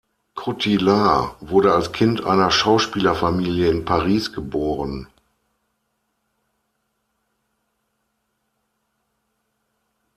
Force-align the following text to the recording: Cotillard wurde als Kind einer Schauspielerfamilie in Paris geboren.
Cotillard 0.33 1.35
wurde 1.41 1.75
als 1.75 1.91
Kind 1.91 2.23
einer 2.25 2.49
Schauspielerfamilie 2.49 3.69
in 3.69 3.85
Paris 3.85 4.33
geboren. 4.33 5.07